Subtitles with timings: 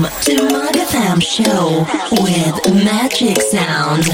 [0.00, 1.84] Welcome to MAG FM Show
[2.22, 4.04] with Magic Sound.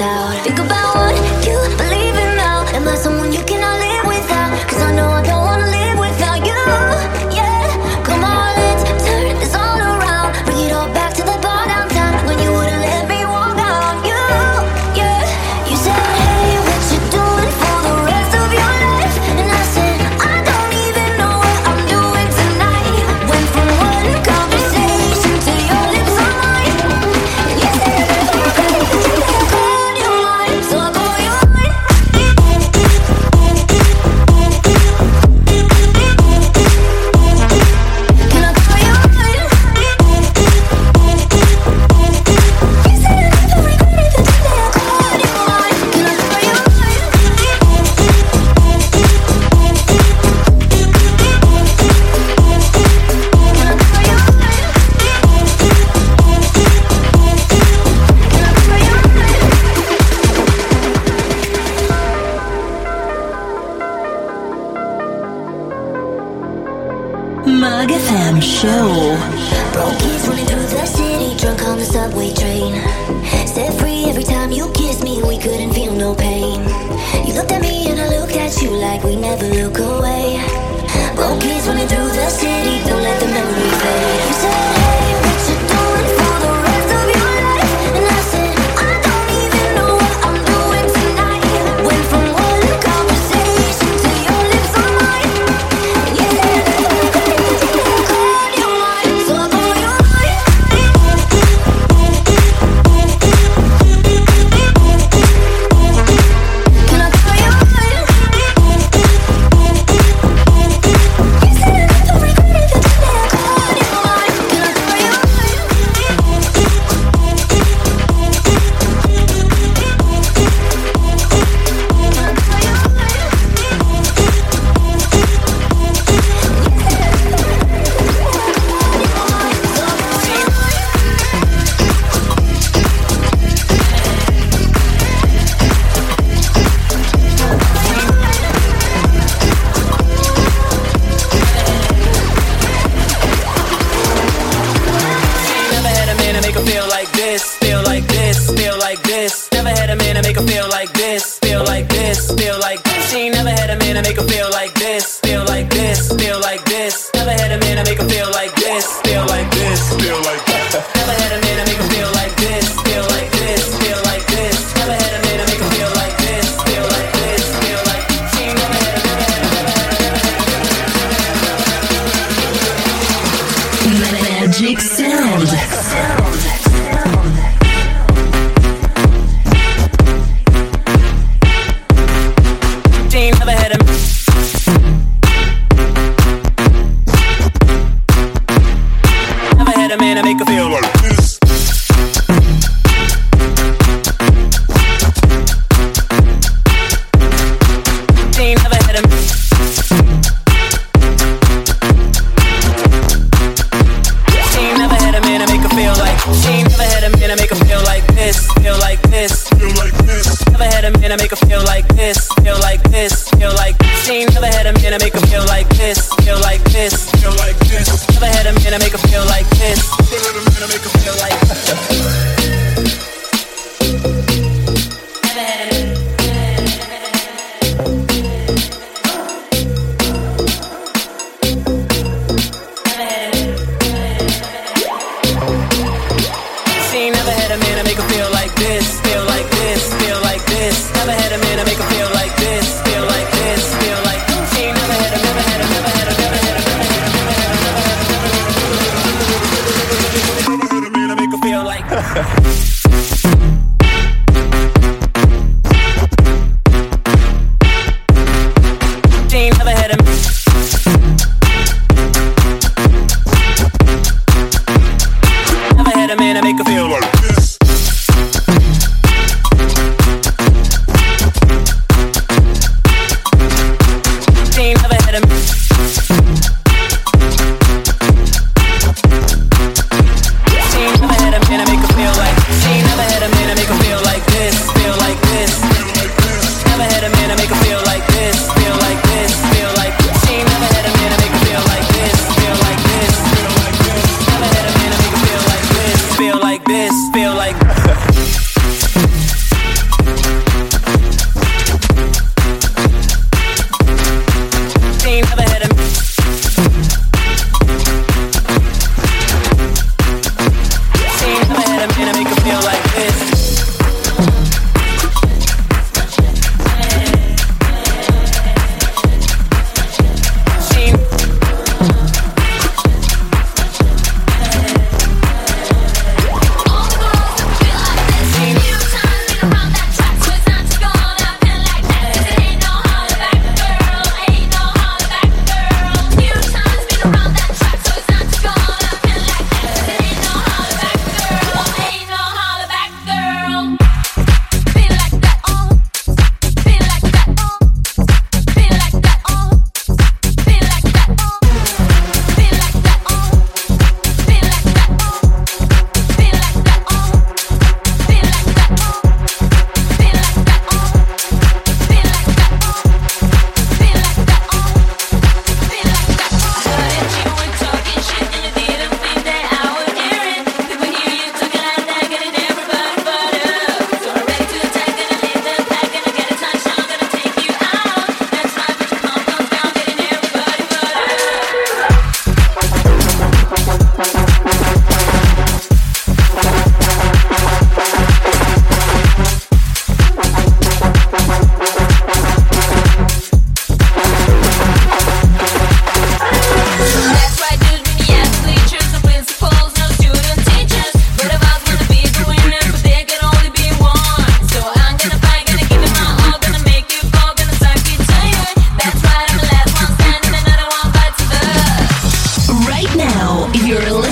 [0.00, 0.44] Out.
[0.44, 0.71] Think about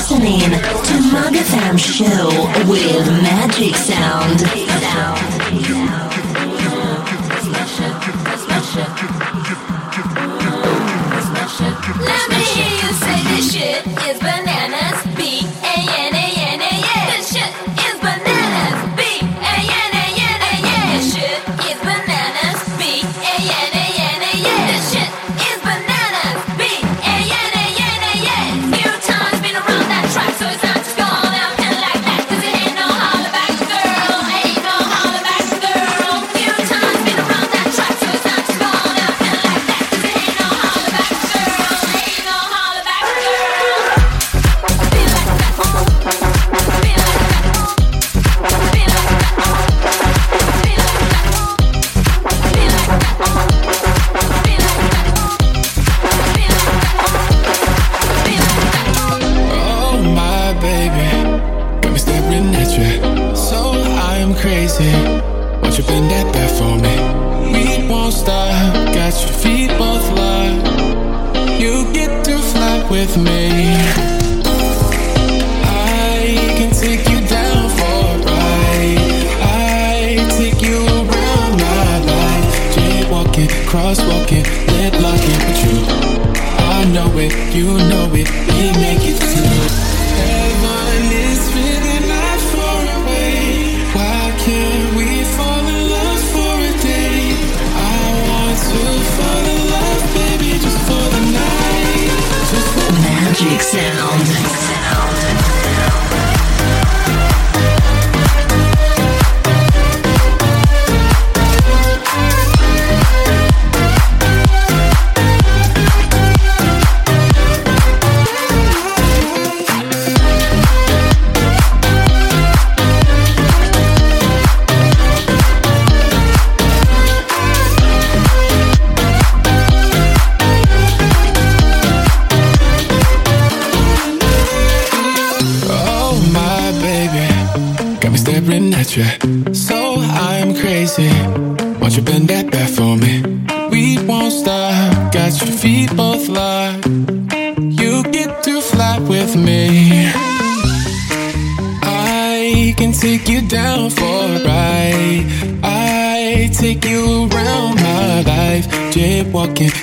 [0.00, 2.28] listening to MAG Show
[2.66, 4.40] with Magic Sound.
[4.40, 5.59] Sound.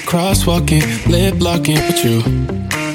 [0.08, 2.22] crosswalking, lip locking with you.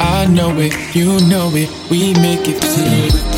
[0.01, 3.32] I know it, you know it, we make it through.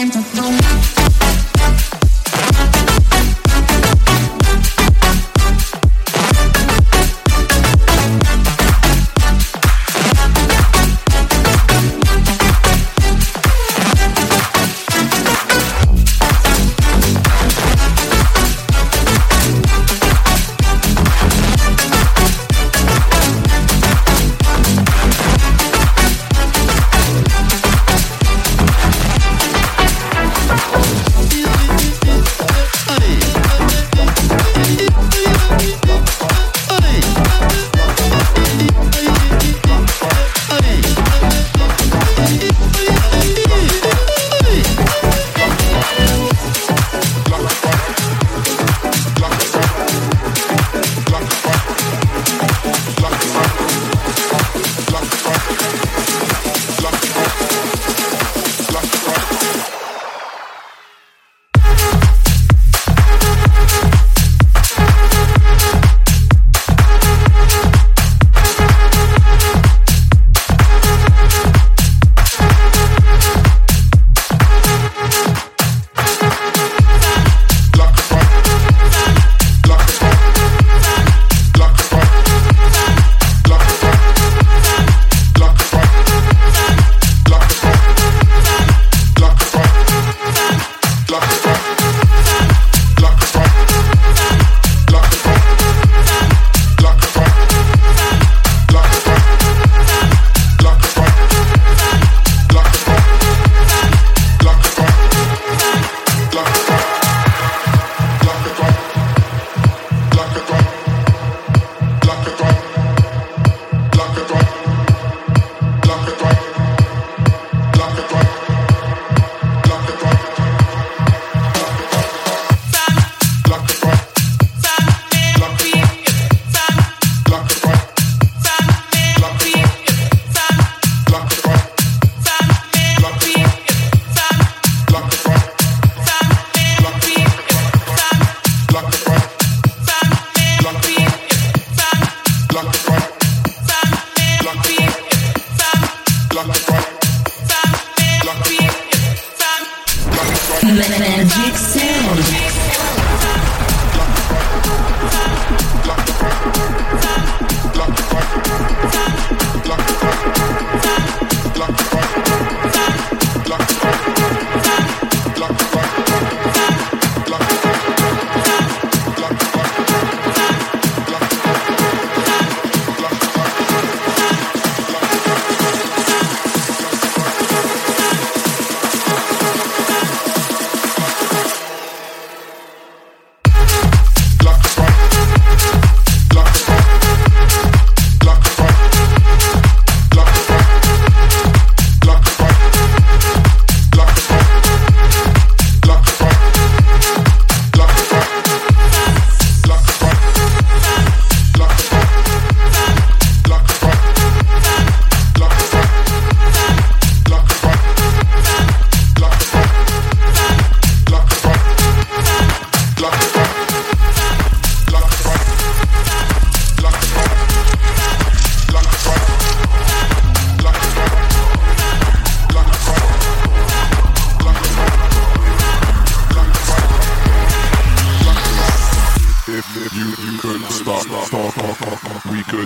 [0.00, 0.99] time to go now.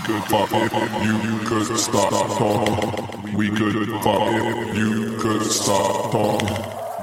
[0.05, 3.35] could fuck if you could stop talking.
[3.35, 6.49] We could fuck if you could stop talking.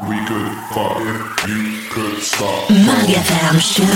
[0.07, 2.69] We could fuck if you could stop.
[2.69, 3.91] MAG FM Show.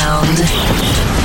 [0.00, 1.19] Sound.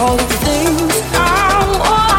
[0.00, 2.09] All the things I want,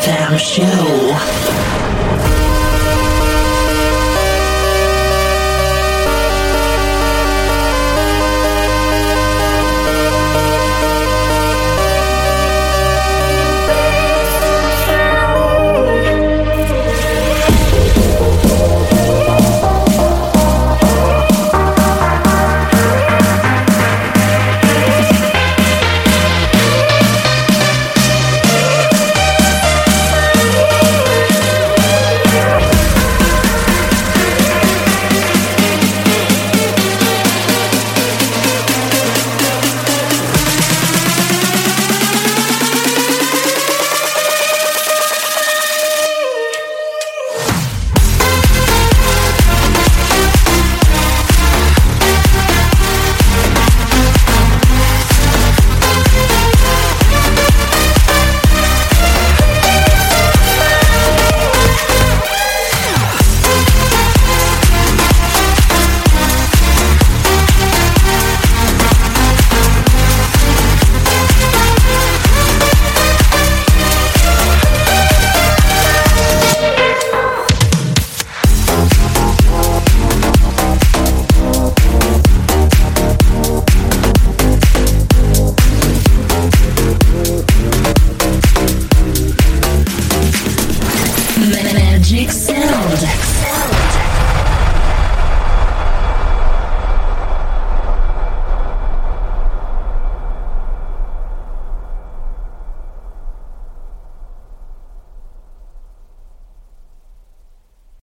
[0.00, 1.79] without show.